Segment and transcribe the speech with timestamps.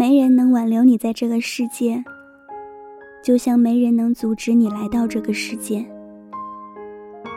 [0.00, 2.02] 没人能挽留你在这个世界，
[3.22, 5.84] 就像没人能阻止你来到这个世界。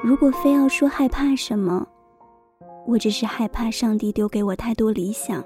[0.02, 1.86] 如果非要说害怕什么，
[2.88, 5.44] 我只是害怕上帝丢给我太多理想，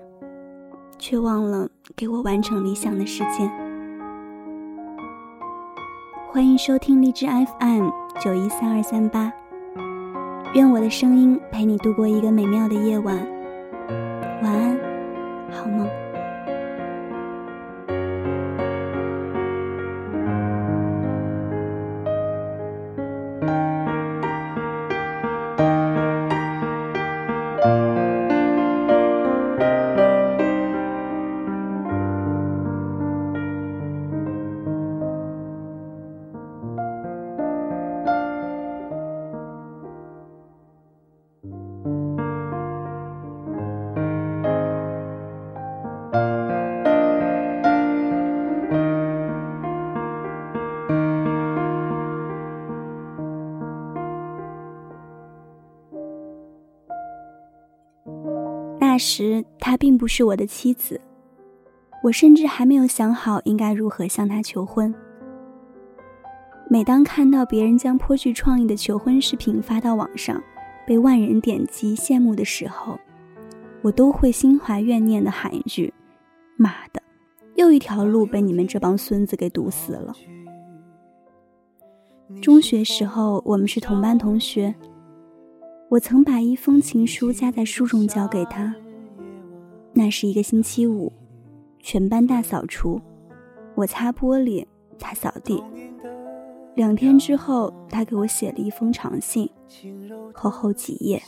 [1.00, 3.52] 却忘了给我完成理想的时间。
[6.30, 7.90] 欢迎收听荔枝 FM
[8.22, 9.34] 九一三二三八，
[10.54, 13.18] 愿我的声音陪你度过一个美妙的夜晚。
[14.44, 14.78] 晚安，
[15.52, 16.07] 好梦。
[58.98, 61.00] 那时，她并不是我的妻子，
[62.04, 64.92] 我甚至还没有想好应该如何向她求婚。
[66.68, 70.42] 每当看到别人将颇具创意的求婚视频发到网上，
[70.88, 73.00] 被万人点击羡慕的时候，
[73.84, 75.94] 我都会心怀怨念的喊一句
[76.58, 77.00] ：“妈的，
[77.54, 80.12] 又一条路被你们这帮孙子给堵死了。”
[82.42, 84.74] 中学时候，我们是同班同学，
[85.88, 88.74] 我曾把一封情书夹在书中交给他。
[89.98, 91.12] 那是一个星期五，
[91.80, 93.02] 全班大扫除，
[93.74, 94.64] 我擦玻璃，
[95.00, 95.64] 他扫地。
[96.76, 99.50] 两天之后，他给我写了一封长信，
[100.36, 101.20] 厚厚几页。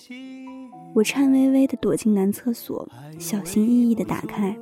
[0.93, 4.55] 我颤巍巍地躲进男厕所，小心翼翼地打开，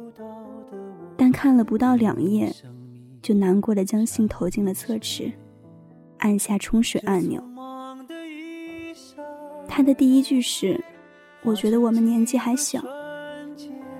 [1.17, 2.49] 但看了不到两页，
[3.21, 5.29] 就难过的将信投进了厕池，
[6.19, 7.43] 按下冲水按钮。
[9.67, 10.81] 他的第一句是
[11.43, 12.81] ：“我觉得我们年纪还小。”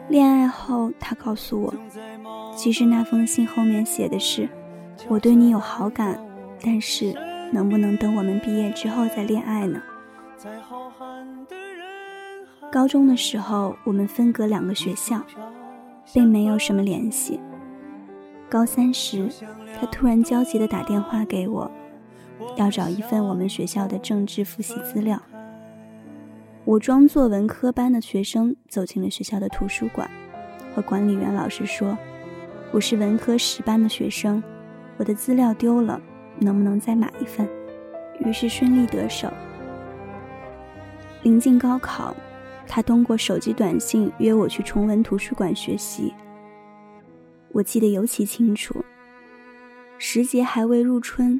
[0.09, 1.73] 恋爱后，他告诉我，
[2.56, 4.47] 其实那封信后面写的是
[5.09, 6.18] ：“我对你有好感，
[6.63, 7.13] 但是
[7.51, 9.81] 能不能等我们毕业之后再恋爱呢？”
[12.72, 15.22] 高中的时候，我们分隔两个学校，
[16.13, 17.39] 并没有什么联系。
[18.50, 19.29] 高三时，
[19.78, 21.69] 他突然焦急地打电话给我，
[22.56, 25.22] 要找一份我们学校的政治复习资料。
[26.67, 30.11] 我装作文科班的学生走进了学校的图书馆，
[30.75, 31.97] 和管理员老师说
[32.73, 34.44] ：“我是文科十班的学生，
[34.97, 35.97] 我的资料丢了，
[36.39, 37.47] 能不能再买一份？”
[38.19, 39.31] 于是顺利得手。
[41.23, 42.13] 临近高考，
[42.67, 46.13] 他通过手机短信约我去崇文图书馆学习。
[47.53, 48.83] 我记得尤其清楚，
[49.97, 51.39] 时节还未入春，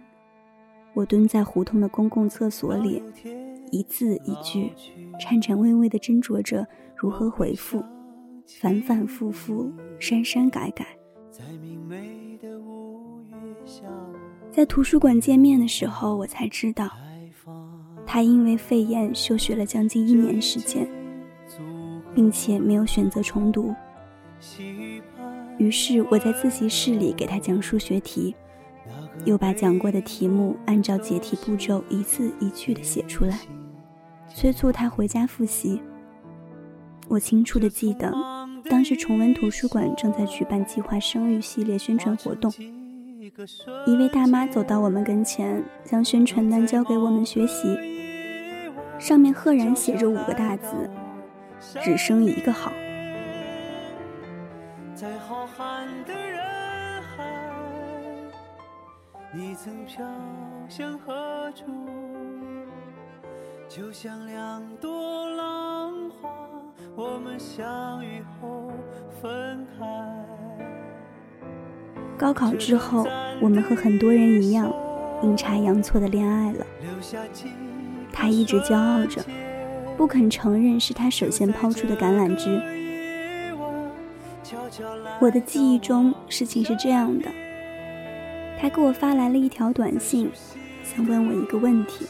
[0.98, 3.04] 我蹲在胡同的公共厕所里。
[3.70, 4.72] 一字一句，
[5.20, 6.66] 颤颤巍巍地斟酌着
[6.96, 7.84] 如何回复，
[8.60, 10.88] 反反复复，删删改改。
[14.50, 16.90] 在图书馆见面的时候，我才知道，
[18.04, 20.90] 他因为肺炎休学了将近一年时间，
[22.16, 23.72] 并且没有选择重读。
[25.60, 28.36] 于是我在自习室里给他讲数学题，
[29.26, 33.40] 又把讲过的题目按照解题步骤一字一句地写出来。
[34.34, 35.82] 催促他回家复习。
[37.08, 38.14] 我清楚的记得，
[38.70, 42.52] 当时崇文图书馆正在举办计划生育系列宣传活动。
[43.86, 47.78] 一位大妈走到我们跟前，将宣传单交给我们学习，
[49.00, 50.90] 上面赫然写着五个大字
[51.82, 52.72] ：“只生一个好。”
[54.94, 56.44] 在浩瀚的人，
[59.38, 60.04] 你曾飘
[60.68, 61.66] 向何处？
[63.70, 66.28] 就像两朵浪花，
[66.96, 68.72] 我们相遇后
[69.22, 69.86] 分开。
[72.18, 73.06] 高考之后，
[73.40, 74.74] 我们和很多人一样，
[75.22, 76.66] 阴差阳错的恋爱了。
[78.12, 79.24] 他一直骄傲着，
[79.96, 82.60] 不肯承认是他首先抛出的橄榄枝。
[85.22, 87.30] 我的记忆中，事情是这样的：
[88.60, 90.30] 他给我发来了一条短信，
[90.84, 92.06] 想问我一个问题。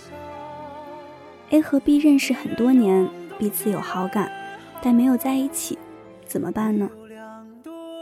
[1.50, 4.32] A 和 B 认识很多年，彼此有好感，
[4.82, 5.78] 但没有在一起，
[6.26, 6.90] 怎么办呢？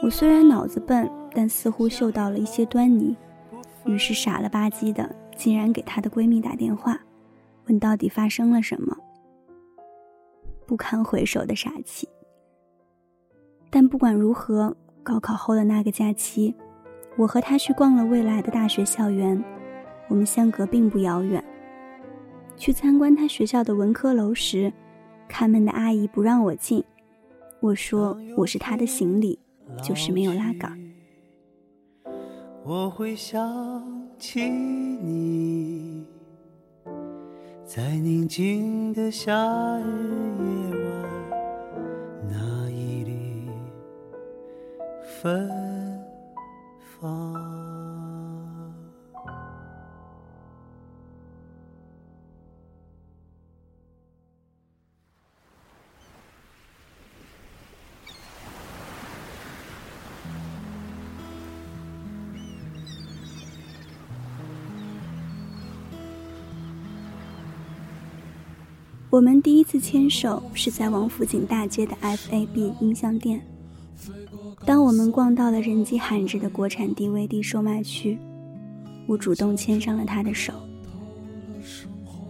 [0.03, 3.15] 我虽然脑子笨，但似乎嗅到了一些端倪，
[3.86, 7.00] 于是傻了吧唧的，竟然给她的闺蜜打电话，
[7.68, 8.95] 问到底发生了什么。
[10.68, 12.09] 不堪回首的傻气。
[13.69, 16.56] 但不管如何，高考后的那个假期，
[17.15, 19.44] 我和他去逛了未来的大学校园。
[20.07, 21.44] 我们相隔并不遥远。
[22.56, 24.71] 去参观他学校的文科楼时，
[25.27, 26.83] 看门的阿姨不让我进。
[27.59, 29.39] 我说我是他的行李，
[29.81, 30.79] 就是没有拉杆。
[32.63, 33.41] 我会想
[34.19, 36.06] 起你，
[37.65, 39.33] 在宁静的夏
[39.79, 39.83] 日
[40.69, 41.09] 夜晚，
[42.29, 43.50] 那一缕
[45.21, 45.75] 芬。
[69.16, 73.55] 我们第一次牵手是在王府井大街的 FAB 音像店。
[74.65, 78.18] 当我们逛到了人迹罕至的国产 DVD 售卖区，
[79.07, 80.53] 我主动牵上了他的手。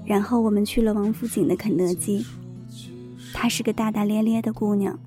[0.05, 2.25] 然后我们去了王府井的肯德基。
[3.33, 4.97] 她是个大大咧咧的姑娘，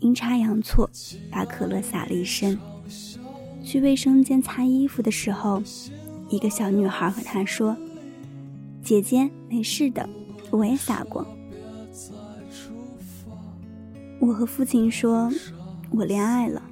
[0.00, 0.88] 阴差阳错
[1.30, 2.58] 把可乐洒了一身。
[3.64, 5.62] 去卫生间擦衣服的时候，
[6.28, 7.76] 一个小女孩和她说
[8.84, 10.08] ：“姐姐，没事的。”
[10.50, 11.26] 我也撒过。
[14.20, 15.28] 我和父亲说，
[15.90, 16.62] 我恋爱了。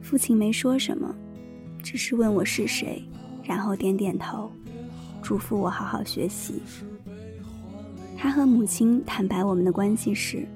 [0.00, 1.14] 父亲没说什么，
[1.82, 3.02] 只是问我是谁，
[3.44, 4.50] 然后点点头，
[5.22, 6.62] 嘱咐我好好学习。
[8.16, 10.46] 他和母亲坦白我们的关系时，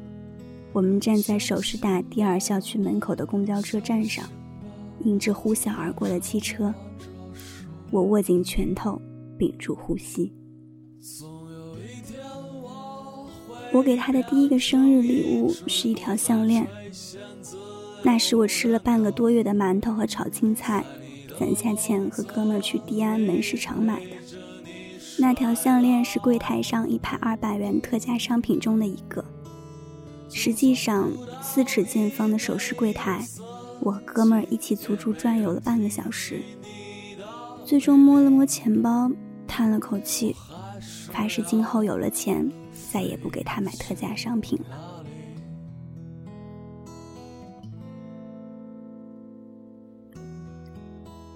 [0.72, 4.24] 我们站在首师大第二校区门口的公交车站上，
[5.04, 6.74] 迎着呼啸而过的汽车。
[7.90, 9.00] 我握紧拳头，
[9.38, 10.32] 屏住呼吸。
[13.72, 16.66] 我给他的第一个生日礼物是一条项链，
[18.02, 20.84] 那是我吃了半个多月的馒头和炒青菜，
[21.38, 24.16] 攒下钱和哥们儿去地安门市场买的。
[25.18, 29.24] 那条项链是柜台上一排二百元特价商品中的一个。
[30.30, 31.10] 实际上，
[31.42, 33.24] 四尺见方的首饰柜台，
[33.80, 36.42] 我和哥们儿一起足足转悠了半个小时，
[37.64, 39.10] 最终摸了摸钱包，
[39.46, 40.34] 叹了口气，
[41.10, 42.50] 发誓今后有了钱。
[42.90, 44.91] 再也不给他买特价商品了。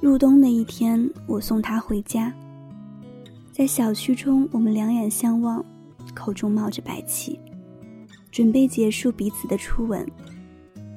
[0.07, 2.33] 入冬的一天，我送他回家，
[3.51, 5.65] 在小区中，我们两眼相望，
[6.15, 7.41] 口中冒着白气，
[8.31, 10.07] 准备结束彼此的初吻。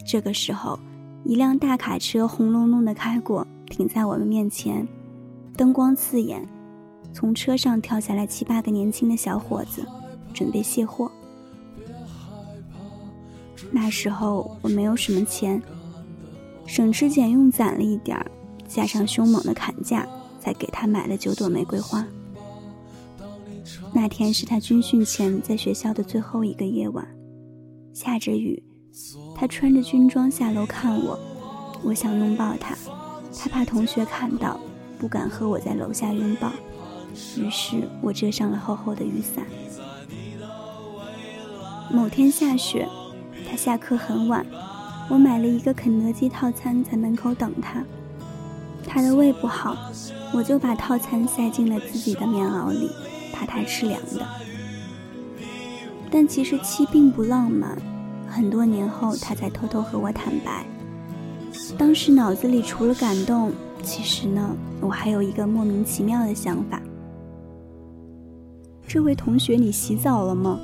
[0.08, 0.80] 这个时候，
[1.26, 4.88] 一辆大卡车轰隆隆的开过，停在我们面前，
[5.58, 6.48] 灯光刺眼，
[7.12, 9.84] 从车上跳下来七八个年轻的小伙子。
[10.36, 11.12] 准备卸货。
[13.72, 15.60] 那时候我没有什么钱，
[16.68, 18.32] 省吃俭用攒了一点儿，
[18.70, 20.08] 加上凶猛的砍价，
[20.40, 22.06] 才给他买了九朵玫瑰花。
[23.92, 27.06] 那天是他军训前在学校的最后一个夜晚，
[27.94, 28.62] 下着雨，
[29.36, 31.20] 他穿着军装下楼看我，
[31.84, 32.78] 我想拥抱他，
[33.36, 34.60] 他怕同学看到，
[35.00, 36.52] 不敢和我在楼下拥抱，
[37.38, 39.46] 于是我遮上了厚厚的雨伞。
[41.92, 42.88] 某天下雪，
[43.50, 44.46] 他下课很晚，
[45.10, 47.84] 我买了一个肯德基套餐在门口等他。
[48.92, 49.78] 他的胃不好，
[50.34, 52.90] 我就把套餐塞进了自己的棉袄里，
[53.32, 54.26] 怕他吃凉的。
[56.10, 57.78] 但其实七并不浪漫，
[58.28, 60.66] 很多年后他才偷偷和我坦白，
[61.78, 63.52] 当时脑子里除了感动，
[63.84, 66.82] 其实呢，我还有一个莫名其妙的想法。
[68.88, 70.60] 这位同学，你洗澡了吗？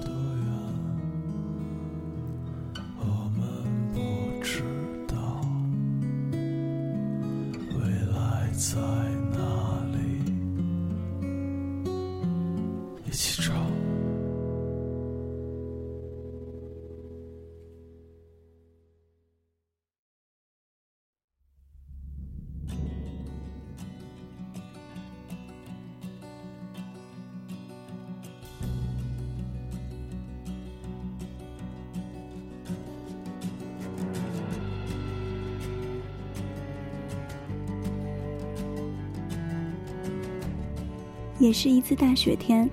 [41.46, 42.68] 也是一次大雪天，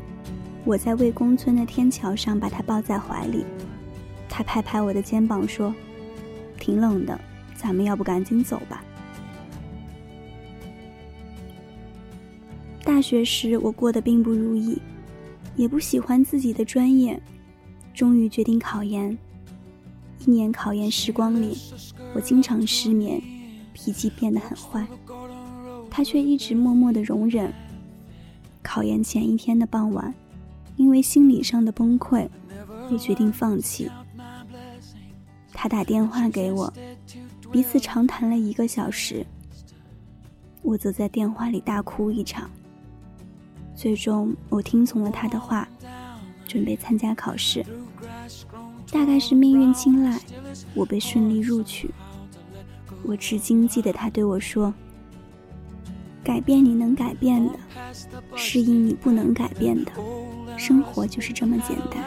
[0.65, 3.45] 我在魏公村的天桥上把他抱在怀里，
[4.31, 5.75] 他拍拍我的肩膀说
[6.59, 7.21] ：“挺冷的，
[7.55, 8.83] 咱们要不赶紧走吧。”
[12.83, 14.81] 大学时我过得并不如意，
[15.55, 17.21] 也不喜欢自己的专业，
[17.93, 19.15] 终于决定考研。
[20.25, 21.59] 一年考研时光里，
[22.15, 23.23] 我经常失眠，
[23.75, 24.87] 脾气变得很坏，
[25.91, 27.53] 他却一直默默的容忍。
[28.63, 30.15] 考研前一天的傍晚，
[30.77, 32.29] 因为心理上的崩溃，
[32.91, 33.91] 我决定放弃。
[35.53, 36.73] 他打电话给我，
[37.51, 39.27] 彼此长谈了一个小时，
[40.63, 42.51] 我则在电话里大哭一场。
[43.75, 45.69] 最终，我听从了他的话，
[46.47, 47.65] 准备参加考试。
[48.91, 50.21] 大概是命运青睐，
[50.75, 51.91] 我被顺利录取。
[53.05, 54.73] 我至今记得他对我说
[56.25, 57.59] ：“改变你能改变的，
[58.37, 59.93] 适应你不能改变的，
[60.57, 62.03] 生活就是这么简单。”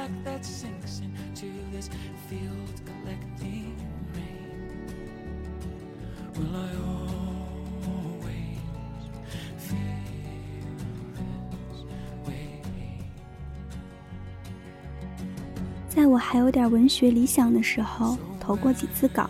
[15.88, 19.30] 在我还有点文学理想的时候，投过几次稿，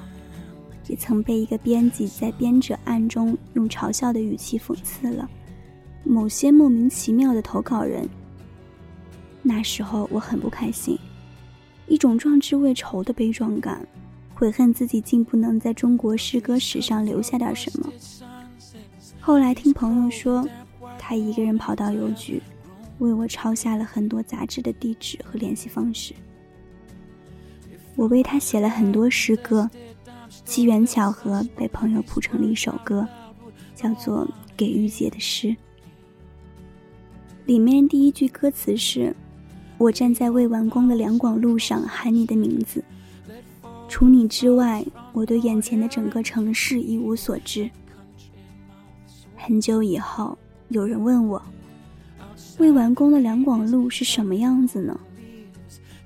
[0.88, 5.30] 也曾被一个编辑在编者案中用嘲笑的语气讽刺了
[6.04, 8.08] 某些莫名其妙的投稿人。
[9.42, 10.98] 那时候我很不开心，
[11.88, 13.88] 一种壮志未酬的悲壮感，
[14.34, 17.92] 悔恨自己竟不能在中国诗歌史上留下点什么。
[19.20, 20.48] 后来听朋友说，
[21.00, 22.42] 他一个人跑到邮局，
[23.00, 26.14] 为我抄下了很多杂志的地址和联系方式。
[27.96, 29.70] 我为他写了很多诗歌，
[30.46, 33.06] 机缘巧合被朋友谱成了一首歌，
[33.76, 34.26] 叫做
[34.56, 35.48] 《给玉洁的诗》。
[37.46, 39.14] 里面第一句歌词是
[39.78, 42.84] ：“我站在未完工的两广路上喊你的名字，
[43.90, 47.70] 除你之外，我对眼前的整个城市一无所知。”
[49.36, 50.38] 很久以后，
[50.70, 51.42] 有人问我
[52.60, 54.98] ：“未完工的两广路是什么样子呢？”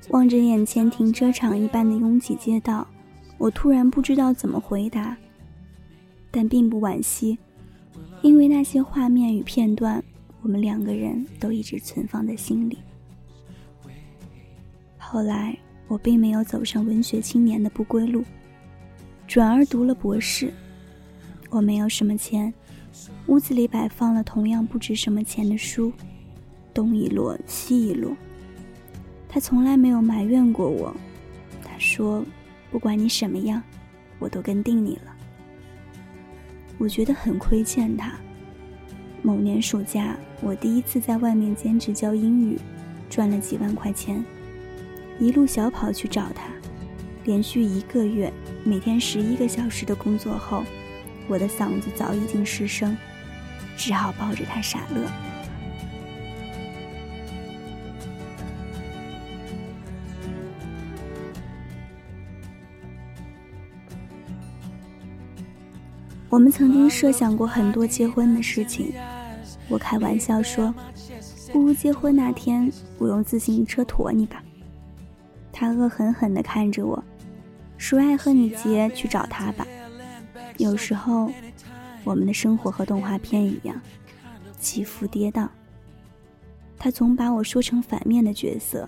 [0.10, 2.88] 望着眼前停车场一般的拥挤街道，
[3.39, 5.17] 我突然不知道怎么回答，
[6.29, 7.39] 但并不惋惜，
[8.22, 10.03] 因为那些画面与片段，
[10.41, 12.77] 我们两个人都一直存放在心里。
[14.98, 18.24] 后来，我并没有走上文学青年的不归路，
[19.25, 20.53] 转而读了博士。
[21.50, 22.53] 我没有什么钱，
[23.27, 25.91] 屋子里摆放了同样不值什么钱的书，
[26.74, 28.15] 东一摞，西一摞。
[29.27, 30.93] 他从来没有埋怨过我，
[31.63, 32.24] 他说
[32.72, 33.62] ：“不管你什么样，
[34.20, 35.16] 我都跟定你了。”
[36.78, 38.14] 我觉得很亏欠他。
[39.22, 42.58] 某年暑假，我第一次在外面兼职教英语，
[43.10, 44.24] 赚了几万块钱，
[45.20, 46.44] 一路小跑去找他。
[47.26, 48.32] 连续一个月，
[48.64, 50.64] 每天十一个小时的工作后，
[51.28, 52.96] 我的嗓子早已经失声，
[53.76, 55.29] 只好抱着他傻乐。
[66.30, 68.94] 我们曾经设想过很多结婚的事情，
[69.68, 70.74] 我开玩笑说
[71.52, 74.44] ：“不如结婚那天我用自行车驮你吧。”
[75.52, 77.04] 他恶狠狠地看着我，
[77.78, 79.66] 说：“爱和你结，去找他吧。”
[80.58, 81.32] 有时候，
[82.04, 83.82] 我们的生活和动画片一样，
[84.60, 85.48] 起伏跌宕。
[86.78, 88.88] 他总把我说成反面的角色，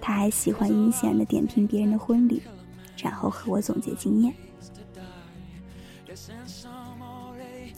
[0.00, 2.42] 他还喜欢阴险地点评别人的婚礼，
[2.96, 4.32] 然后和我总结经验。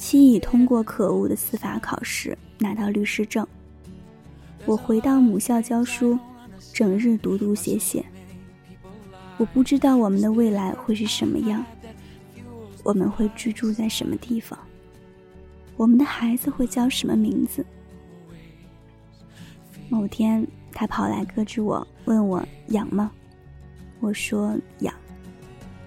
[0.06, 3.46] 妻已通过可恶的司法考试，拿到律师证。
[4.66, 6.18] 我回到母校教书，
[6.74, 8.04] 整日读读写写。
[9.38, 11.64] 我不知道我们的未来会是什么样，
[12.82, 14.58] 我们会居住在什么地方，
[15.74, 17.64] 我们的孩子会叫什么名字。
[19.88, 23.10] 某天，他跑来搁置我，问我痒吗？
[24.00, 24.94] 我说痒。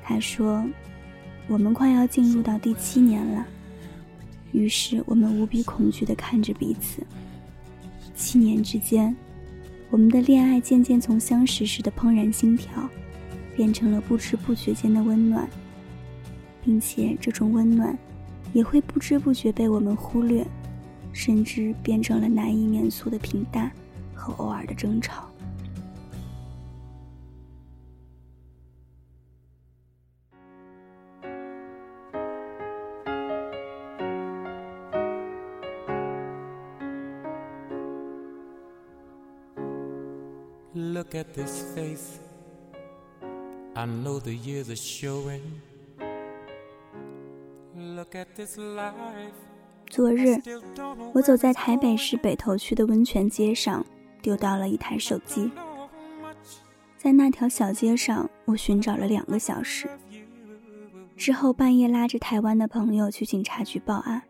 [0.04, 0.66] 他说。
[1.50, 3.48] 我们快要进入到第七年了，
[4.52, 7.02] 于是我们无比恐惧地看着彼此。
[8.16, 9.16] 七年之间，
[9.90, 12.90] 我们的恋爱渐渐从相识时的怦然心跳，
[13.56, 15.48] 变成了不知不觉间的温暖，
[16.64, 17.98] 并且这种温暖
[18.54, 20.46] 也会不知不觉被我们忽略，
[21.14, 23.72] 甚至变成了难以免俗的平淡
[24.16, 25.27] 和偶尔的争吵。
[40.76, 42.20] Look at this face.
[43.74, 45.42] I know the years are showing.
[47.76, 48.94] Look at this life.
[49.90, 50.42] 昨日，
[51.14, 53.86] 我走在台北市北投区的温泉街上，
[54.22, 55.50] 丢到了一台手机。
[56.98, 59.88] 在那条小街上，我寻找了两个小时。
[61.16, 64.22] 之后半夜拉着台湾的朋友去警察局报案，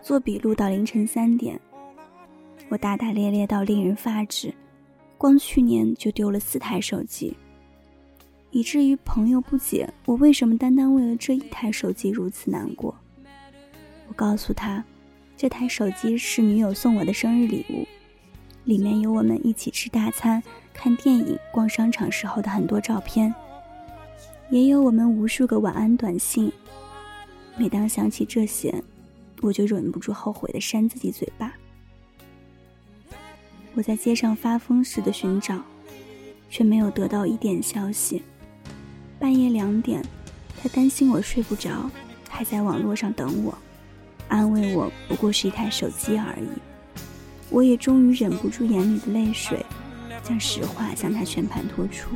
[0.00, 1.60] 做笔录到凌晨三点。
[2.68, 4.54] 我大大咧咧到令人发指，
[5.18, 7.36] 光去年就丢了四台手机，
[8.52, 12.94] 以至于朋友不解我为什么单单为了这一台手机如此难过。
[14.06, 14.82] 我告诉他，
[15.36, 17.84] 这台手机是女友送我的生日礼物，
[18.64, 20.40] 里面有我们一起吃大餐、
[20.72, 23.34] 看电影、逛商场时候的很多照片，
[24.50, 26.50] 也有我们无数个晚安短信。
[27.56, 28.72] 每当想起这些，
[29.42, 31.52] 我就忍不住后悔的扇自己嘴巴。
[33.78, 35.56] 我在街上发疯似的寻找，
[36.50, 38.24] 却没有得到一点消息。
[39.20, 40.04] 半夜两点，
[40.60, 41.88] 他担心我睡不着，
[42.28, 43.56] 还在网络上等我，
[44.26, 46.48] 安慰我不过是一台手机而已。
[47.50, 49.64] 我也终于忍不住眼里的泪水，
[50.24, 52.08] 将实话向他全盘托出。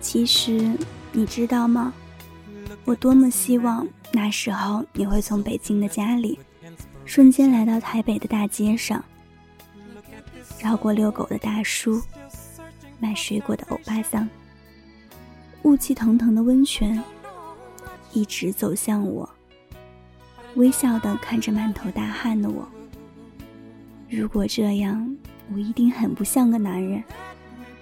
[0.00, 0.72] 其实，
[1.12, 1.92] 你知道吗？
[2.84, 6.38] 我多么希望那时候你会从北京的家里，
[7.04, 9.04] 瞬间来到台北的大街上，
[10.58, 12.02] 绕过遛狗的大叔，
[12.98, 14.26] 卖水果的欧巴桑，
[15.62, 17.02] 雾气腾腾的温泉，
[18.14, 19.28] 一直走向我，
[20.58, 22.68] 微笑的看着满头大汗的我。
[24.10, 25.16] 如果这样，
[25.54, 27.00] 我一定很不像个男人，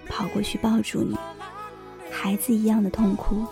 [0.07, 1.17] 跑过去抱住你。
[2.11, 3.43] 孩子一样的痛哭。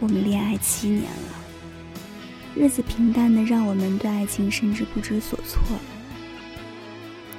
[0.00, 1.34] 我们恋爱七年了，
[2.56, 5.60] 日子平淡的让我们对爱情甚至不知所措。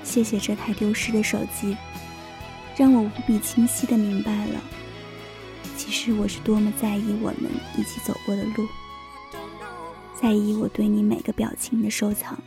[0.04, 1.76] 谢谢这台丢失的手机，
[2.78, 4.62] 让我无比清晰的明白了，
[5.76, 8.68] 其实我是多么在意我们一起走过的路，
[10.24, 12.42] 在意我对你每个表情的收藏。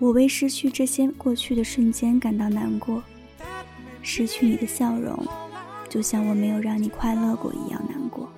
[0.00, 3.00] 我为失去这些过去的瞬间感到难过，
[4.02, 5.16] 失去你的笑容，
[5.88, 8.28] 就像我没有让你快乐过一样难过。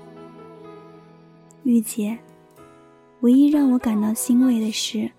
[1.62, 2.19] 玉洁，
[3.21, 5.11] 唯一让我感到欣慰的是，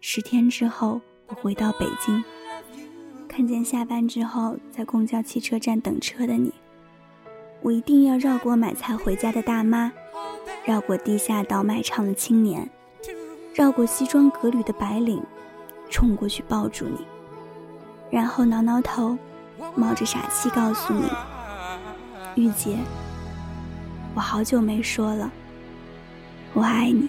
[0.00, 2.22] 十天之后我回到北京，
[3.26, 6.52] 看见下班之后在公交汽车站等车的你，
[7.62, 9.92] 我一定要绕过买菜回家的大妈，
[10.64, 12.68] 绕过地下倒卖唱的青年，
[13.54, 15.22] 绕过西装革履的白领。
[15.88, 17.06] 冲过去抱住你，
[18.10, 19.16] 然后挠挠头，
[19.76, 21.04] 冒着傻气告诉你
[22.34, 22.76] ：“玉洁，
[24.16, 25.30] 我好久没说了，
[26.54, 27.08] 我爱你。”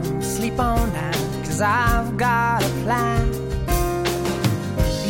[0.41, 3.27] sleep on that, cause I've got a plan.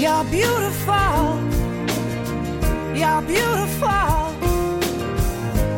[0.02, 1.20] You're beautiful,
[3.00, 4.12] you're beautiful,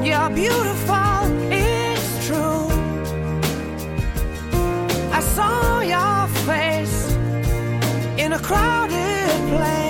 [0.08, 1.18] you're beautiful,
[1.52, 2.66] it's true.
[5.18, 7.00] I saw your face
[8.18, 9.83] in a crowded place,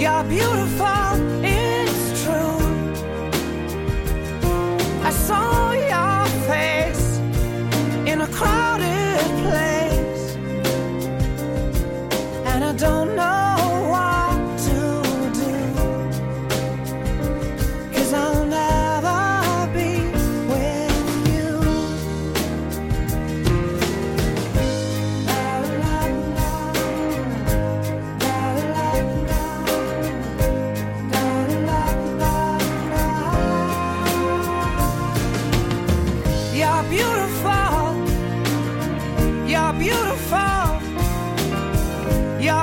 [0.00, 1.49] You're beautiful,